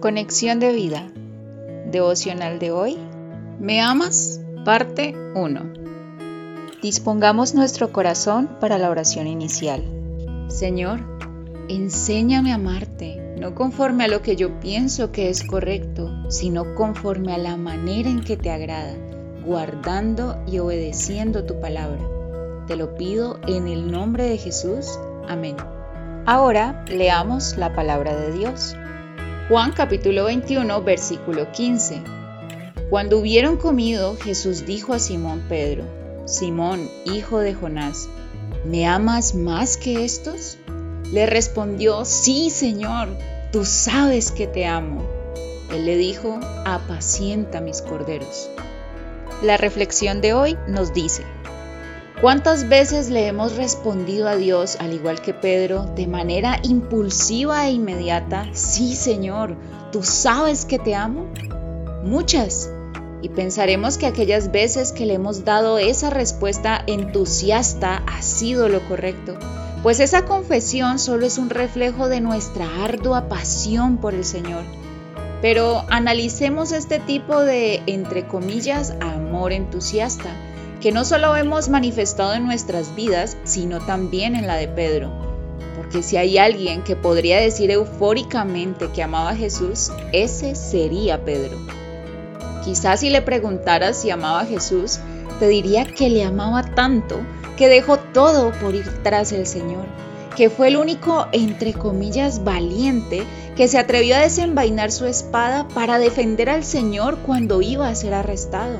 Conexión 0.00 0.60
de 0.60 0.72
vida. 0.72 1.10
Devocional 1.90 2.58
de 2.58 2.70
hoy. 2.70 2.96
¿Me 3.58 3.82
amas? 3.82 4.40
Parte 4.64 5.14
1. 5.34 5.60
Dispongamos 6.80 7.54
nuestro 7.54 7.92
corazón 7.92 8.48
para 8.60 8.78
la 8.78 8.88
oración 8.88 9.26
inicial. 9.26 9.84
Señor, 10.48 11.00
enséñame 11.68 12.52
a 12.52 12.54
amarte, 12.54 13.34
no 13.38 13.54
conforme 13.54 14.04
a 14.04 14.08
lo 14.08 14.22
que 14.22 14.36
yo 14.36 14.58
pienso 14.58 15.12
que 15.12 15.28
es 15.28 15.44
correcto, 15.44 16.10
sino 16.30 16.74
conforme 16.76 17.34
a 17.34 17.38
la 17.38 17.58
manera 17.58 18.08
en 18.08 18.22
que 18.22 18.38
te 18.38 18.50
agrada, 18.50 18.94
guardando 19.44 20.42
y 20.46 20.60
obedeciendo 20.60 21.44
tu 21.44 21.60
palabra. 21.60 22.00
Te 22.66 22.74
lo 22.74 22.94
pido 22.94 23.38
en 23.46 23.68
el 23.68 23.92
nombre 23.92 24.24
de 24.24 24.38
Jesús. 24.38 24.98
Amén. 25.28 25.56
Ahora 26.24 26.86
leamos 26.88 27.58
la 27.58 27.74
palabra 27.74 28.16
de 28.16 28.32
Dios. 28.32 28.76
Juan 29.50 29.72
capítulo 29.72 30.26
21, 30.26 30.80
versículo 30.82 31.50
15. 31.50 32.02
Cuando 32.88 33.18
hubieron 33.18 33.56
comido, 33.56 34.16
Jesús 34.16 34.64
dijo 34.64 34.92
a 34.94 35.00
Simón 35.00 35.42
Pedro, 35.48 35.82
Simón, 36.24 36.88
hijo 37.04 37.40
de 37.40 37.52
Jonás, 37.52 38.08
¿me 38.64 38.86
amas 38.86 39.34
más 39.34 39.76
que 39.76 40.04
estos? 40.04 40.56
Le 41.12 41.26
respondió, 41.26 42.04
sí, 42.04 42.48
Señor, 42.50 43.08
tú 43.50 43.64
sabes 43.64 44.30
que 44.30 44.46
te 44.46 44.66
amo. 44.66 45.02
Él 45.74 45.84
le 45.84 45.96
dijo, 45.96 46.38
apacienta 46.64 47.60
mis 47.60 47.82
corderos. 47.82 48.48
La 49.42 49.56
reflexión 49.56 50.20
de 50.20 50.32
hoy 50.32 50.56
nos 50.68 50.94
dice, 50.94 51.24
¿Cuántas 52.20 52.68
veces 52.68 53.08
le 53.08 53.28
hemos 53.28 53.56
respondido 53.56 54.28
a 54.28 54.36
Dios, 54.36 54.76
al 54.78 54.92
igual 54.92 55.22
que 55.22 55.32
Pedro, 55.32 55.86
de 55.96 56.06
manera 56.06 56.60
impulsiva 56.62 57.66
e 57.66 57.72
inmediata, 57.72 58.46
sí 58.52 58.94
Señor, 58.94 59.56
tú 59.90 60.02
sabes 60.02 60.66
que 60.66 60.78
te 60.78 60.94
amo? 60.94 61.32
Muchas. 62.04 62.70
Y 63.22 63.30
pensaremos 63.30 63.96
que 63.96 64.04
aquellas 64.04 64.52
veces 64.52 64.92
que 64.92 65.06
le 65.06 65.14
hemos 65.14 65.46
dado 65.46 65.78
esa 65.78 66.10
respuesta 66.10 66.84
entusiasta 66.86 68.02
ha 68.06 68.20
sido 68.20 68.68
lo 68.68 68.86
correcto, 68.86 69.38
pues 69.82 69.98
esa 69.98 70.26
confesión 70.26 70.98
solo 70.98 71.24
es 71.24 71.38
un 71.38 71.48
reflejo 71.48 72.10
de 72.10 72.20
nuestra 72.20 72.66
ardua 72.84 73.30
pasión 73.30 73.96
por 73.96 74.12
el 74.12 74.26
Señor. 74.26 74.64
Pero 75.40 75.86
analicemos 75.88 76.72
este 76.72 76.98
tipo 76.98 77.40
de, 77.40 77.82
entre 77.86 78.26
comillas, 78.26 78.92
amor 79.00 79.52
entusiasta 79.52 80.36
que 80.80 80.92
no 80.92 81.04
solo 81.04 81.36
hemos 81.36 81.68
manifestado 81.68 82.34
en 82.34 82.46
nuestras 82.46 82.94
vidas, 82.94 83.36
sino 83.44 83.84
también 83.84 84.34
en 84.34 84.46
la 84.46 84.56
de 84.56 84.66
Pedro. 84.66 85.10
Porque 85.76 86.02
si 86.02 86.16
hay 86.16 86.38
alguien 86.38 86.82
que 86.82 86.96
podría 86.96 87.38
decir 87.38 87.70
eufóricamente 87.70 88.88
que 88.88 89.02
amaba 89.02 89.30
a 89.30 89.36
Jesús, 89.36 89.92
ese 90.12 90.54
sería 90.54 91.24
Pedro. 91.24 91.58
Quizás 92.64 93.00
si 93.00 93.10
le 93.10 93.22
preguntaras 93.22 93.96
si 93.96 94.10
amaba 94.10 94.40
a 94.40 94.46
Jesús, 94.46 95.00
te 95.38 95.48
diría 95.48 95.84
que 95.84 96.08
le 96.08 96.24
amaba 96.24 96.62
tanto 96.62 97.20
que 97.56 97.68
dejó 97.68 97.98
todo 97.98 98.52
por 98.52 98.74
ir 98.74 99.02
tras 99.02 99.32
el 99.32 99.46
Señor, 99.46 99.84
que 100.34 100.48
fue 100.48 100.68
el 100.68 100.76
único, 100.78 101.26
entre 101.32 101.74
comillas, 101.74 102.42
valiente 102.42 103.22
que 103.54 103.68
se 103.68 103.78
atrevió 103.78 104.16
a 104.16 104.20
desenvainar 104.20 104.90
su 104.90 105.04
espada 105.04 105.68
para 105.68 105.98
defender 105.98 106.48
al 106.48 106.64
Señor 106.64 107.18
cuando 107.18 107.60
iba 107.60 107.88
a 107.88 107.94
ser 107.94 108.14
arrestado 108.14 108.78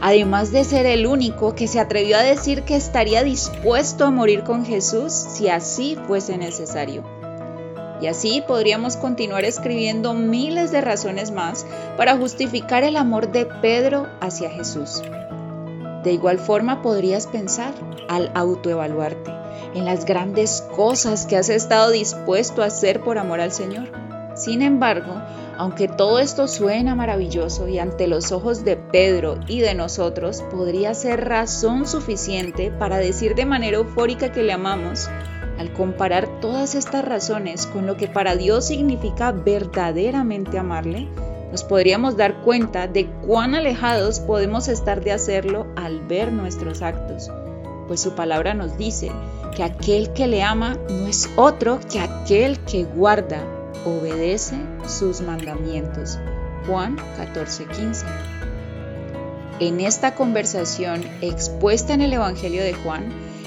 además 0.00 0.52
de 0.52 0.64
ser 0.64 0.86
el 0.86 1.06
único 1.06 1.54
que 1.54 1.68
se 1.68 1.80
atrevió 1.80 2.16
a 2.16 2.22
decir 2.22 2.62
que 2.62 2.76
estaría 2.76 3.22
dispuesto 3.22 4.04
a 4.04 4.10
morir 4.10 4.42
con 4.42 4.64
Jesús 4.64 5.12
si 5.12 5.48
así 5.48 5.96
fuese 6.06 6.38
necesario. 6.38 7.04
Y 8.00 8.08
así 8.08 8.42
podríamos 8.46 8.96
continuar 8.96 9.44
escribiendo 9.44 10.12
miles 10.12 10.70
de 10.70 10.82
razones 10.82 11.30
más 11.30 11.66
para 11.96 12.16
justificar 12.16 12.84
el 12.84 12.96
amor 12.96 13.32
de 13.32 13.46
Pedro 13.46 14.06
hacia 14.20 14.50
Jesús. 14.50 15.02
De 16.04 16.12
igual 16.12 16.38
forma 16.38 16.82
podrías 16.82 17.26
pensar, 17.26 17.74
al 18.08 18.30
autoevaluarte, 18.34 19.32
en 19.74 19.84
las 19.84 20.04
grandes 20.04 20.62
cosas 20.76 21.26
que 21.26 21.36
has 21.36 21.48
estado 21.48 21.90
dispuesto 21.90 22.62
a 22.62 22.66
hacer 22.66 23.00
por 23.00 23.18
amor 23.18 23.40
al 23.40 23.50
Señor. 23.50 23.90
Sin 24.36 24.60
embargo, 24.60 25.14
aunque 25.56 25.88
todo 25.88 26.18
esto 26.18 26.46
suena 26.46 26.94
maravilloso 26.94 27.68
y 27.68 27.78
ante 27.78 28.06
los 28.06 28.32
ojos 28.32 28.66
de 28.66 28.76
Pedro 28.76 29.40
y 29.48 29.60
de 29.60 29.74
nosotros 29.74 30.42
podría 30.50 30.92
ser 30.92 31.26
razón 31.26 31.86
suficiente 31.86 32.70
para 32.70 32.98
decir 32.98 33.34
de 33.34 33.46
manera 33.46 33.78
eufórica 33.78 34.32
que 34.32 34.42
le 34.42 34.52
amamos, 34.52 35.08
al 35.58 35.72
comparar 35.72 36.28
todas 36.42 36.74
estas 36.74 37.02
razones 37.02 37.66
con 37.66 37.86
lo 37.86 37.96
que 37.96 38.08
para 38.08 38.36
Dios 38.36 38.66
significa 38.66 39.32
verdaderamente 39.32 40.58
amarle, 40.58 41.08
nos 41.50 41.64
podríamos 41.64 42.18
dar 42.18 42.42
cuenta 42.42 42.88
de 42.88 43.06
cuán 43.26 43.54
alejados 43.54 44.20
podemos 44.20 44.68
estar 44.68 45.02
de 45.02 45.12
hacerlo 45.12 45.66
al 45.76 46.00
ver 46.00 46.30
nuestros 46.30 46.82
actos, 46.82 47.30
pues 47.88 48.00
su 48.00 48.14
palabra 48.14 48.52
nos 48.52 48.76
dice 48.76 49.10
que 49.56 49.62
aquel 49.62 50.12
que 50.12 50.26
le 50.26 50.42
ama 50.42 50.76
no 50.90 51.06
es 51.06 51.30
otro 51.36 51.80
que 51.90 52.00
aquel 52.00 52.58
que 52.60 52.84
guarda 52.84 53.55
obedece 53.86 54.56
sus 54.86 55.20
mandamientos. 55.20 56.18
Juan 56.66 56.96
14:15. 57.16 58.04
En 59.60 59.80
esta 59.80 60.14
conversación 60.14 61.02
expuesta 61.22 61.94
en 61.94 62.02
el 62.02 62.12
Evangelio 62.12 62.62
de 62.62 62.74
Juan, 62.74 63.04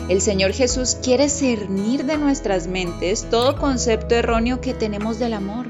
el 0.07 0.21
Señor 0.21 0.53
Jesús 0.53 0.97
quiere 1.03 1.29
cernir 1.29 2.05
de 2.05 2.17
nuestras 2.17 2.67
mentes 2.67 3.29
todo 3.29 3.57
concepto 3.57 4.15
erróneo 4.15 4.59
que 4.61 4.73
tenemos 4.73 5.19
del 5.19 5.33
amor, 5.33 5.67